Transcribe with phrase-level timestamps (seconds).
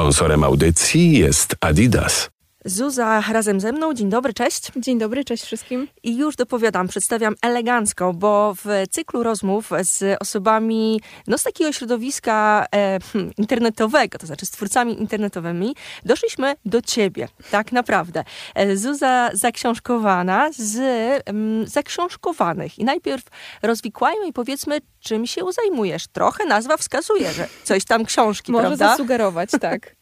[0.00, 2.30] Sponsorem audycji jest Adidas.
[2.64, 3.94] Zuza razem ze mną.
[3.94, 4.72] Dzień dobry, cześć.
[4.76, 5.88] Dzień dobry, cześć wszystkim.
[6.02, 12.66] I już dopowiadam, przedstawiam elegancko, bo w cyklu rozmów z osobami no, z takiego środowiska
[12.74, 18.24] e, hmm, internetowego, to znaczy z twórcami internetowymi, doszliśmy do ciebie, tak naprawdę.
[18.54, 20.78] E, Zuza zaksiążkowana z
[21.26, 22.78] mm, zaksiążkowanych.
[22.78, 23.24] I najpierw
[23.62, 26.06] rozwikłajmy i powiedzmy, czym się zajmujesz.
[26.08, 28.90] Trochę nazwa wskazuje, że coś tam książki, Może prawda?
[28.90, 29.99] zasugerować, tak.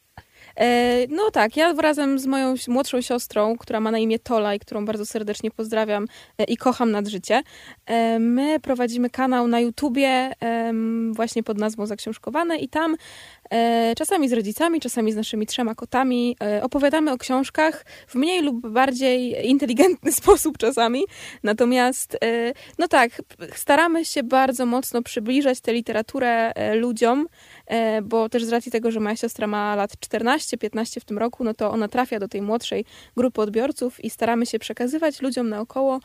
[0.59, 4.59] E, no tak, ja razem z moją młodszą siostrą, która ma na imię Tola i
[4.59, 6.07] którą bardzo serdecznie pozdrawiam
[6.39, 7.43] e, i kocham nad życie,
[7.87, 10.33] e, my prowadzimy kanał na YouTubie
[11.13, 12.97] właśnie pod nazwą Zaksiążkowane i tam
[13.97, 19.49] czasami z rodzicami, czasami z naszymi trzema kotami opowiadamy o książkach w mniej lub bardziej
[19.49, 21.05] inteligentny sposób czasami.
[21.43, 22.19] Natomiast,
[22.79, 23.23] no tak,
[23.55, 27.27] staramy się bardzo mocno przybliżać tę literaturę ludziom,
[28.03, 31.45] bo też z racji tego, że moja siostra ma lat 14, 15 w tym roku,
[31.45, 32.85] no to ona trafia do tej młodszej
[33.17, 36.01] grupy odbiorców i staramy się przekazywać ludziom naokoło,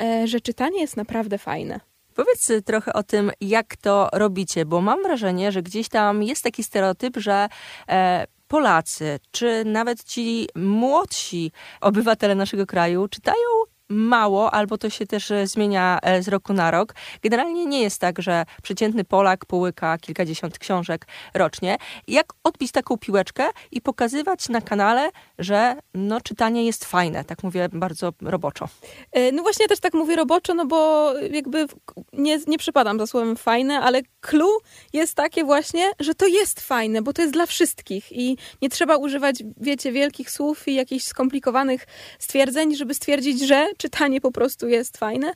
[0.00, 1.80] e, że czytanie jest naprawdę fajne.
[2.14, 6.64] Powiedz trochę o tym, jak to robicie, bo mam wrażenie, że gdzieś tam jest taki
[6.64, 7.48] stereotyp, że
[7.88, 13.48] e, Polacy, czy nawet ci młodsi obywatele naszego kraju czytają
[13.88, 16.94] mało, albo to się też e, zmienia e, z roku na rok.
[17.22, 21.76] Generalnie nie jest tak, że przeciętny Polak połyka kilkadziesiąt książek rocznie.
[22.08, 27.68] Jak odbić taką piłeczkę i pokazywać na kanale, że no, czytanie jest fajne, tak mówię
[27.72, 28.68] bardzo roboczo.
[29.12, 31.66] E, no właśnie ja też tak mówię roboczo, no bo jakby
[32.12, 34.58] nie, nie przypadam za słowem fajne, ale clue
[34.92, 38.96] jest takie właśnie, że to jest fajne, bo to jest dla wszystkich i nie trzeba
[38.96, 41.86] używać, wiecie, wielkich słów i jakichś skomplikowanych
[42.18, 45.32] stwierdzeń, żeby stwierdzić, że czytanie po prostu jest fajne.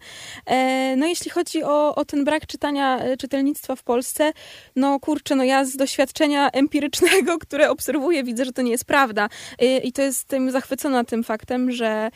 [0.46, 4.32] E, no jeśli chodzi o, o ten brak czytania, e, czytelnictwa w Polsce,
[4.76, 9.28] no kurczę, no ja z doświadczenia empirycznego, które obserwuję, widzę, że to nie jest prawda.
[9.58, 12.10] E, I to jestem zachwycona tym faktem, że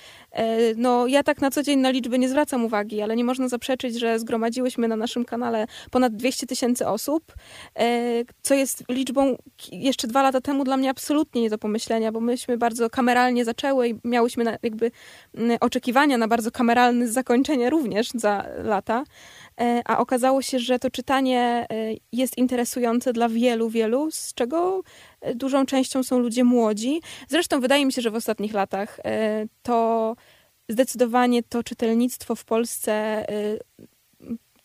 [0.76, 3.98] no ja tak na co dzień na liczby nie zwracam uwagi, ale nie można zaprzeczyć,
[3.98, 7.34] że zgromadziłyśmy na naszym kanale ponad 200 tysięcy osób,
[8.42, 9.36] co jest liczbą
[9.72, 13.88] jeszcze dwa lata temu dla mnie absolutnie nie do pomyślenia, bo myśmy bardzo kameralnie zaczęły
[13.88, 14.90] i miałyśmy jakby
[15.60, 19.04] oczekiwania na bardzo kameralne zakończenie również za lata, e,
[19.84, 24.82] a okazało się, że to czytanie e, jest interesujące dla wielu, wielu, z czego
[25.20, 27.00] e, dużą częścią są ludzie młodzi.
[27.28, 29.00] Zresztą wydaje mi się, że w ostatnich latach
[29.62, 30.16] to
[30.68, 33.24] zdecydowanie to czytelnictwo w Polsce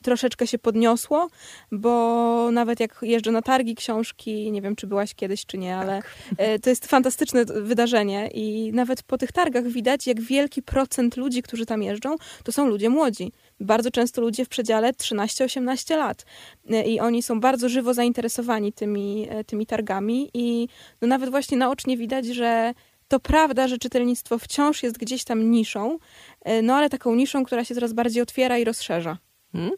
[0.02, 1.28] troszeczkę się podniosło,
[1.72, 6.02] bo nawet jak jeżdżę na targi książki, nie wiem czy byłaś kiedyś czy nie, ale
[6.02, 6.16] tak.
[6.62, 11.66] to jest fantastyczne wydarzenie i nawet po tych targach widać, jak wielki procent ludzi, którzy
[11.66, 13.32] tam jeżdżą, to są ludzie młodzi.
[13.62, 16.26] Bardzo często ludzie w przedziale 13-18 lat
[16.70, 20.68] e, i oni są bardzo żywo zainteresowani tymi, e, tymi targami i
[21.02, 22.74] no nawet właśnie naocznie widać, że
[23.08, 25.98] to prawda, że czytelnictwo wciąż jest gdzieś tam niszą,
[26.42, 29.18] e, no ale taką niszą, która się coraz bardziej otwiera i rozszerza.
[29.54, 29.72] Hmm?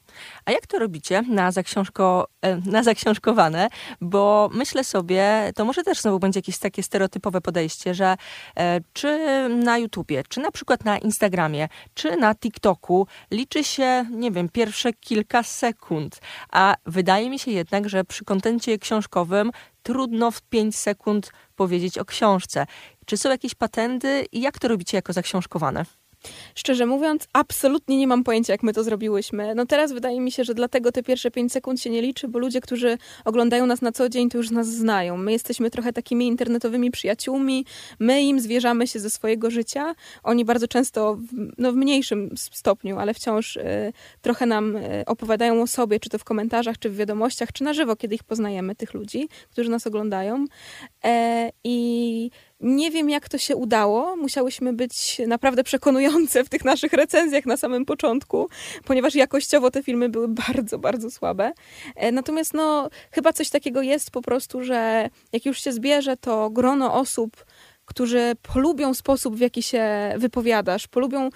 [0.46, 3.68] A jak to robicie na, zaksiążko, e, na zaksiążkowane?
[4.02, 8.16] Bo myślę sobie, to może też znowu będzie jakieś takie stereotypowe podejście, że
[8.58, 9.20] e, czy
[9.50, 14.94] na YouTubie, czy na przykład na Instagramie, czy na TikToku liczy się, nie wiem, pierwsze
[14.94, 16.20] kilka sekund.
[16.52, 19.52] A wydaje mi się jednak, że przy kontencie książkowym
[19.84, 22.66] trudno w 5 sekund powiedzieć o książce.
[23.06, 25.86] Czy są jakieś patenty i jak to robicie jako zaksiążkowane?
[26.56, 29.56] Szczerze mówiąc, absolutnie nie mam pojęcia, jak my to zrobiłyśmy.
[29.56, 32.40] No teraz wydaje mi się, że dlatego te pierwsze 5 sekund się nie liczy, bo
[32.40, 35.18] ludzie, którzy oglądają nas na co dzień, to już nas znają.
[35.18, 37.66] My jesteśmy trochę takimi internetowymi przyjaciółmi,
[38.00, 39.96] my im zwierzamy się ze swojego życia.
[40.24, 41.18] Oni bardzo często,
[41.58, 46.18] no w mniejszym stopniu, ale wciąż y, trochę nam y, opowiadają o sobie, czy to
[46.18, 49.88] w komentarzach, czy w wiadomościach, czy na żywo, kiedy ich poznajemy, tych ludzi, którzy nas
[49.88, 50.46] oglądają.
[51.04, 52.32] E, I
[52.64, 54.16] nie wiem, jak to się udało.
[54.16, 58.50] Musiałyśmy być naprawdę przekonujące w tych naszych recenzjach na samym początku,
[58.86, 61.52] ponieważ jakościowo te filmy były bardzo, bardzo słabe.
[61.96, 66.50] E, natomiast no, chyba coś takiego jest po prostu, że jak już się zbierze to
[66.50, 67.46] grono osób,
[67.86, 71.30] którzy polubią sposób, w jaki się wypowiadasz, polubią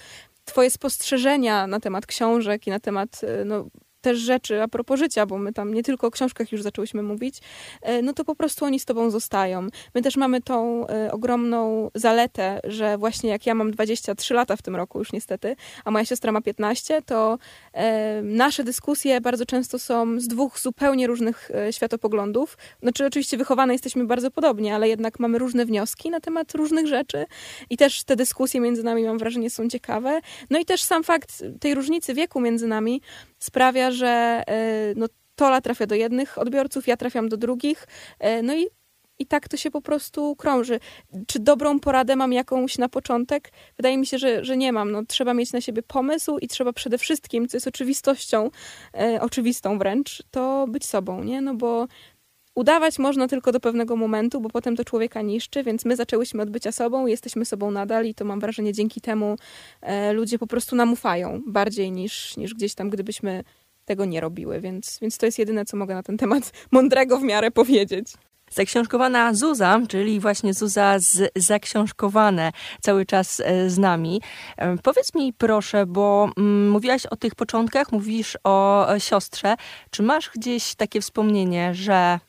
[0.47, 3.65] Twoje spostrzeżenia na temat książek i na temat e, no,
[4.07, 7.39] też rzeczy a propos życia, bo my tam nie tylko o książkach już zaczęłyśmy mówić,
[7.81, 9.67] e, no to po prostu oni z tobą zostają.
[9.95, 14.61] My też mamy tą e, ogromną zaletę, że właśnie jak ja mam 23 lata w
[14.61, 15.55] tym roku już niestety,
[15.85, 17.37] a moja siostra ma 15, to
[17.73, 22.57] e, nasze dyskusje bardzo często są z dwóch zupełnie różnych światopoglądów.
[22.81, 27.25] Znaczy oczywiście wychowane jesteśmy bardzo podobnie, ale jednak mamy różne wnioski na temat różnych rzeczy
[27.69, 30.19] i też te dyskusje między nami mam wrażenie są ciekawe.
[30.49, 33.01] No i też sam fakt tej różnicy wieku między nami
[33.39, 37.87] sprawia, że e, no, Tola trafia do jednych odbiorców, ja trafiam do drugich.
[38.19, 38.67] E, no i
[39.19, 40.79] i tak to się po prostu krąży.
[41.27, 43.51] Czy dobrą poradę mam jakąś na początek?
[43.77, 44.91] Wydaje mi się, że, że nie mam.
[44.91, 48.49] No, trzeba mieć na siebie pomysł i trzeba przede wszystkim, co jest oczywistością,
[48.93, 51.41] e, oczywistą wręcz, to być sobą, nie?
[51.41, 51.87] No bo
[52.57, 56.49] udawać można tylko do pewnego momentu, bo potem to człowieka niszczy, więc my zaczęłyśmy od
[56.49, 59.37] bycia sobą, jesteśmy sobą nadal i to mam wrażenie dzięki temu
[59.81, 63.43] e, ludzie po prostu nam ufają bardziej niż, niż gdzieś tam, gdybyśmy
[63.85, 67.23] tego nie robiły, więc, więc to jest jedyne, co mogę na ten temat mądrego w
[67.23, 68.07] miarę powiedzieć.
[68.51, 72.51] Zaksiążkowana Zuza, czyli właśnie Zuza z Zaksiążkowane,
[72.81, 74.21] cały czas e, z nami.
[74.57, 79.55] E, powiedz mi proszę, bo mm, mówiłaś o tych początkach, mówisz o e, siostrze.
[79.91, 82.19] Czy masz gdzieś takie wspomnienie, że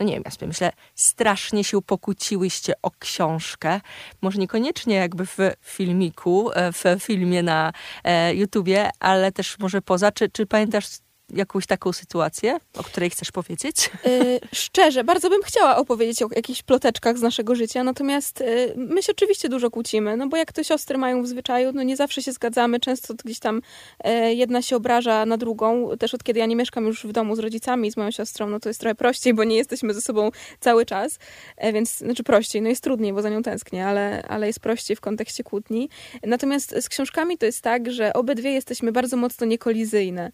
[0.00, 3.80] no nie wiem, ja sobie myślę, strasznie się pokłóciłyście o książkę.
[4.22, 7.72] Może niekoniecznie jakby w filmiku, w filmie na
[8.34, 10.12] YouTubie, ale też może poza.
[10.12, 10.86] Czy, czy pamiętasz
[11.34, 13.90] jakąś taką sytuację, o której chcesz powiedzieć?
[14.04, 19.02] Yy, szczerze, bardzo bym chciała opowiedzieć o jakichś ploteczkach z naszego życia, natomiast yy, my
[19.02, 22.22] się oczywiście dużo kłócimy, no bo jak to siostry mają w zwyczaju, no nie zawsze
[22.22, 23.60] się zgadzamy, często gdzieś tam
[24.04, 27.36] yy, jedna się obraża na drugą, też od kiedy ja nie mieszkam już w domu
[27.36, 30.30] z rodzicami, z moją siostrą, no to jest trochę prościej, bo nie jesteśmy ze sobą
[30.60, 31.18] cały czas,
[31.72, 35.00] więc, znaczy prościej, no jest trudniej, bo za nią tęsknię, ale, ale jest prościej w
[35.00, 35.88] kontekście kłótni.
[36.26, 40.32] Natomiast z książkami to jest tak, że obydwie jesteśmy bardzo mocno niekolizyjne,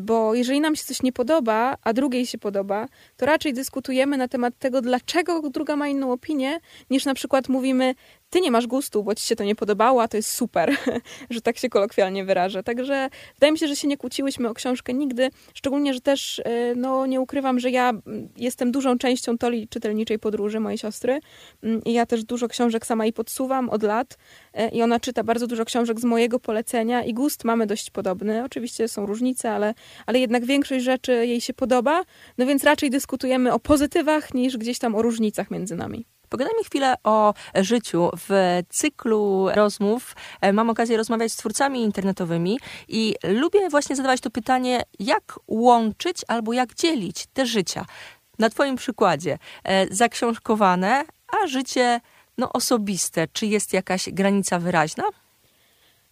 [0.00, 2.86] bo jeżeli nam się coś nie podoba, a drugiej się podoba,
[3.16, 7.94] to raczej dyskutujemy na temat tego, dlaczego druga ma inną opinię, niż na przykład mówimy,
[8.30, 10.76] ty nie masz gustu, bo ci się to nie podobało, a to jest super,
[11.30, 12.62] że tak się kolokwialnie wyrażę.
[12.62, 16.74] Także wydaje mi się, że się nie kłóciłyśmy o książkę nigdy, szczególnie, że też e,
[16.76, 17.92] no, nie ukrywam, że ja
[18.36, 21.20] jestem dużą częścią toli czytelniczej podróży mojej siostry
[21.62, 24.16] mm, i ja też dużo książek sama jej podsuwam od lat
[24.54, 28.44] e, i ona czyta bardzo dużo książek z mojego polecenia i gust mamy dość podobny.
[28.44, 29.74] Oczywiście są różnice, ale,
[30.06, 32.04] ale jednak większość rzeczy jej się podoba,
[32.38, 36.17] no więc raczej dyskutujemy o pozytywach niż gdzieś tam o różnicach między nami.
[36.28, 38.10] Pogadajmy chwilę o życiu.
[38.28, 42.58] W cyklu rozmów e, mam okazję rozmawiać z twórcami internetowymi
[42.88, 47.84] i lubię właśnie zadawać to pytanie, jak łączyć albo jak dzielić te życia.
[48.38, 51.04] Na Twoim przykładzie e, zaksiążkowane,
[51.42, 52.00] a życie
[52.38, 53.28] no, osobiste.
[53.32, 55.04] Czy jest jakaś granica wyraźna?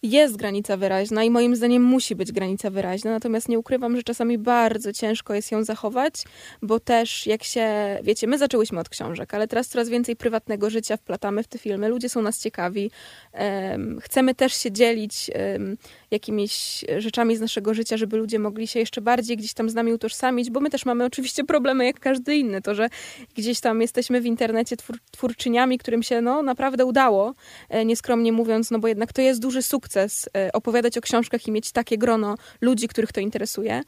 [0.03, 4.37] Jest granica wyraźna i moim zdaniem musi być granica wyraźna, natomiast nie ukrywam, że czasami
[4.37, 6.13] bardzo ciężko jest ją zachować,
[6.61, 7.67] bo też jak się,
[8.03, 11.89] wiecie, my zaczęłyśmy od książek, ale teraz coraz więcej prywatnego życia wplatamy w te filmy,
[11.89, 12.91] ludzie są nas ciekawi,
[13.33, 15.77] um, chcemy też się dzielić um,
[16.11, 19.93] jakimiś rzeczami z naszego życia, żeby ludzie mogli się jeszcze bardziej gdzieś tam z nami
[19.93, 22.89] utożsamić, bo my też mamy oczywiście problemy jak każdy inny, to, że
[23.35, 27.33] gdzieś tam jesteśmy w internecie twór, twórczyniami, którym się no naprawdę udało,
[27.69, 31.51] e, nieskromnie mówiąc, no bo jednak to jest duży sukces, e, opowiadać o książkach i
[31.51, 33.81] mieć takie grono ludzi, których to interesuje,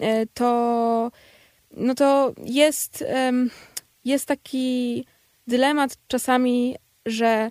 [0.00, 1.10] e, to,
[1.76, 3.04] no to jest,
[4.04, 5.04] jest taki
[5.46, 6.76] dylemat czasami,
[7.06, 7.50] że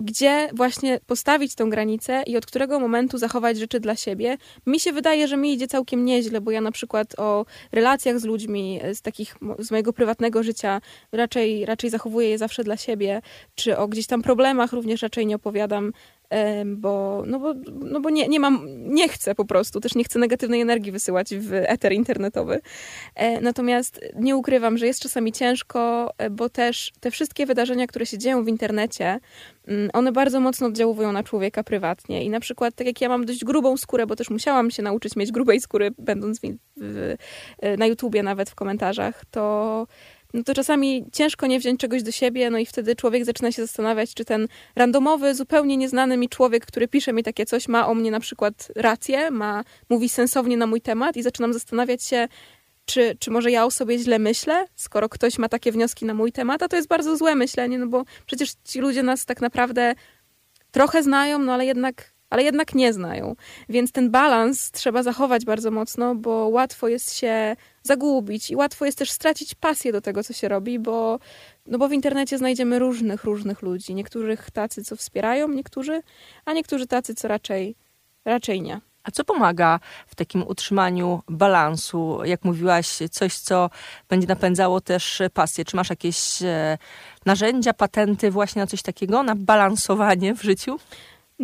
[0.00, 4.36] gdzie właśnie postawić tą granicę i od którego momentu zachować rzeczy dla siebie.
[4.66, 8.24] Mi się wydaje, że mi idzie całkiem nieźle, bo ja na przykład o relacjach z
[8.24, 10.80] ludźmi, z takich, z mojego prywatnego życia
[11.12, 13.20] raczej, raczej zachowuję je zawsze dla siebie,
[13.54, 15.92] czy o gdzieś tam problemach również raczej nie opowiadam
[16.66, 20.18] bo, no bo, no bo nie, nie mam, nie chcę po prostu, też nie chcę
[20.18, 22.60] negatywnej energii wysyłać w eter internetowy.
[23.14, 28.06] E, natomiast nie ukrywam, że jest czasami ciężko, e, bo też te wszystkie wydarzenia, które
[28.06, 29.20] się dzieją w internecie,
[29.68, 32.24] mm, one bardzo mocno oddziałują na człowieka prywatnie.
[32.24, 35.16] I na przykład, tak jak ja mam dość grubą skórę, bo też musiałam się nauczyć
[35.16, 36.42] mieć grubej skóry, będąc w,
[36.76, 37.16] w,
[37.58, 39.86] e, na YouTubie nawet w komentarzach, to
[40.34, 43.62] no to czasami ciężko nie wziąć czegoś do siebie, no i wtedy człowiek zaczyna się
[43.62, 47.94] zastanawiać, czy ten randomowy, zupełnie nieznany mi człowiek, który pisze mi takie coś, ma o
[47.94, 52.28] mnie na przykład rację, ma, mówi sensownie na mój temat i zaczynam zastanawiać się,
[52.84, 56.32] czy, czy może ja o sobie źle myślę, skoro ktoś ma takie wnioski na mój
[56.32, 59.94] temat, a to jest bardzo złe myślenie, no bo przecież ci ludzie nas tak naprawdę
[60.70, 63.36] trochę znają, no ale jednak ale jednak nie znają.
[63.68, 68.98] Więc ten balans trzeba zachować bardzo mocno, bo łatwo jest się zagubić i łatwo jest
[68.98, 71.18] też stracić pasję do tego, co się robi, bo,
[71.66, 73.94] no bo w internecie znajdziemy różnych, różnych ludzi.
[73.94, 76.02] Niektórych tacy, co wspierają, niektórzy,
[76.44, 77.76] a niektórzy tacy, co raczej,
[78.24, 78.80] raczej nie.
[79.04, 82.18] A co pomaga w takim utrzymaniu balansu?
[82.24, 83.70] Jak mówiłaś, coś, co
[84.08, 85.64] będzie napędzało też pasję.
[85.64, 86.78] Czy masz jakieś e,
[87.26, 90.78] narzędzia, patenty właśnie na coś takiego, na balansowanie w życiu?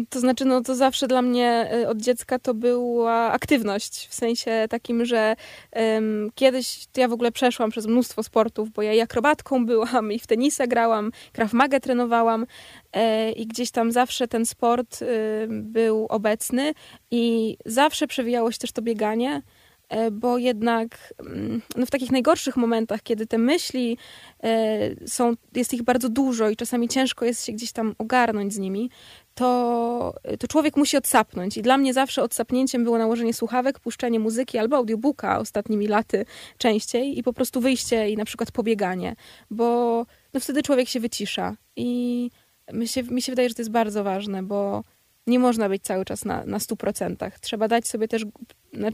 [0.09, 4.67] To znaczy, no to zawsze dla mnie y, od dziecka to była aktywność, w sensie
[4.71, 5.37] takim, że
[5.73, 10.19] um, kiedyś ja w ogóle przeszłam przez mnóstwo sportów, bo ja i akrobatką byłam, i
[10.19, 12.47] w tenisa grałam, krav magę trenowałam
[12.93, 15.07] e, i gdzieś tam zawsze ten sport y,
[15.51, 16.75] był obecny
[17.11, 19.43] i zawsze przewijało się też to bieganie.
[19.89, 23.99] e, bo jednak mm, no w takich najgorszych momentach, kiedy te myśli
[24.43, 28.59] e, są, jest ich bardzo dużo i czasami ciężko jest się gdzieś tam ogarnąć z
[28.59, 28.91] nimi,
[29.35, 31.57] to, to człowiek musi odsapnąć.
[31.57, 36.25] I dla mnie zawsze odsapnięciem było nałożenie słuchawek, puszczenie muzyki albo audiobooka ostatnimi laty
[36.59, 39.17] częściej i po prostu wyjście i na przykład pobieganie,
[39.51, 41.57] bo no wtedy człowiek się wycisza.
[41.77, 42.31] I
[42.73, 44.85] mi się, mi się wydaje, że to jest bardzo ważne, bo
[45.27, 47.31] nie można być cały czas na, na 100%.
[47.41, 48.25] Trzeba dać sobie też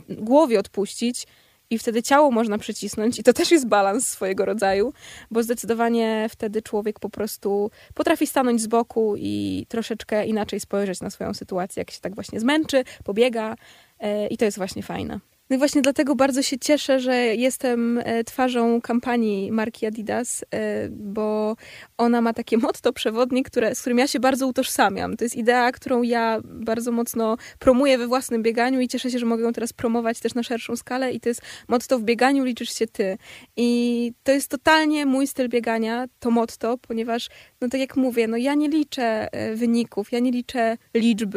[0.08, 1.26] głowie odpuścić
[1.70, 4.92] i wtedy ciało można przycisnąć i to też jest balans swojego rodzaju,
[5.30, 11.10] bo zdecydowanie wtedy człowiek po prostu potrafi stanąć z boku i troszeczkę inaczej spojrzeć na
[11.10, 13.56] swoją sytuację, jak się tak właśnie zmęczy, pobiega
[13.98, 15.20] e, i to jest właśnie fajne.
[15.50, 20.88] No i właśnie dlatego bardzo się cieszę, że jestem e, twarzą kampanii marki Adidas, e,
[20.88, 21.56] bo
[21.98, 25.16] ona ma takie motto przewodnie, które, z którym ja się bardzo utożsamiam.
[25.16, 29.26] To jest idea, którą ja bardzo mocno promuję we własnym bieganiu i cieszę się, że
[29.26, 32.74] mogę ją teraz promować też na szerszą skalę i to jest motto w bieganiu liczysz
[32.74, 33.18] się ty.
[33.56, 37.28] I to jest totalnie mój styl biegania, to motto, ponieważ,
[37.60, 41.36] no tak jak mówię, no ja nie liczę e, wyników, ja nie liczę liczb,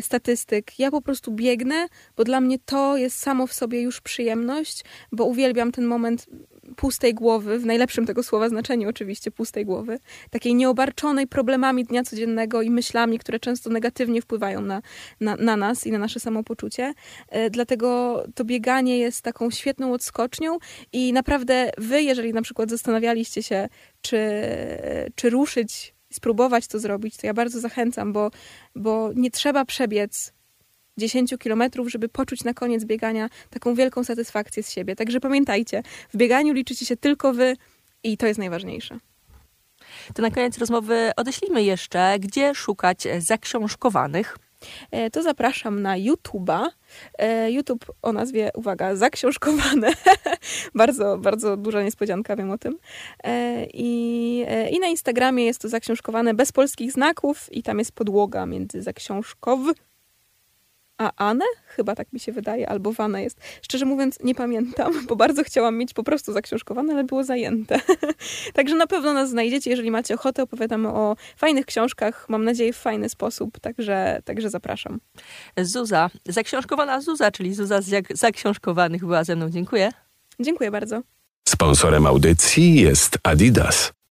[0.00, 0.78] statystyk.
[0.78, 4.84] Ja po prostu biegnę, bo dla mnie to jest sam samo w sobie już przyjemność,
[5.12, 6.26] bo uwielbiam ten moment
[6.76, 9.98] pustej głowy, w najlepszym tego słowa znaczeniu oczywiście pustej głowy,
[10.30, 14.82] takiej nieobarczonej problemami dnia codziennego i myślami, które często negatywnie wpływają na,
[15.20, 16.94] na, na nas i na nasze samopoczucie.
[17.28, 20.58] E, dlatego to bieganie jest taką świetną odskocznią
[20.92, 23.68] i naprawdę wy, jeżeli na przykład zastanawialiście się,
[24.02, 24.20] czy,
[25.14, 28.30] czy ruszyć, spróbować to zrobić, to ja bardzo zachęcam, bo,
[28.76, 30.32] bo nie trzeba przebiec
[31.02, 34.96] 10 kilometrów, żeby poczuć na koniec biegania taką wielką satysfakcję z siebie.
[34.96, 37.56] Także pamiętajcie, w bieganiu liczycie się tylko wy
[38.02, 38.98] i to jest najważniejsze.
[40.14, 44.36] To na koniec rozmowy odeślijmy jeszcze, gdzie szukać zaksiążkowanych.
[44.90, 46.66] E, to zapraszam na YouTube'a.
[47.18, 49.92] E, YouTube o nazwie, uwaga, zaksiążkowane.
[50.74, 52.78] bardzo, bardzo duża niespodzianka, wiem o tym.
[53.24, 58.46] E, I, I na Instagramie jest to zaksiążkowane bez polskich znaków i tam jest podłoga
[58.46, 59.60] między zaksiążkow
[61.02, 61.44] a Anę?
[61.66, 63.40] Chyba tak mi się wydaje, albo Wana jest.
[63.62, 67.80] Szczerze mówiąc, nie pamiętam, bo bardzo chciałam mieć po prostu zaksiążkowane, ale było zajęte.
[68.54, 70.42] Także na pewno nas znajdziecie, jeżeli macie ochotę.
[70.42, 75.00] Opowiadamy o fajnych książkach, mam nadzieję w fajny sposób, także, także zapraszam.
[75.58, 79.50] Zuza, zaksiążkowana Zuza, czyli Zuza z zaksiążkowanych była ze mną.
[79.50, 79.90] Dziękuję.
[80.40, 81.02] Dziękuję bardzo.
[81.48, 83.92] Sponsorem audycji jest Adidas.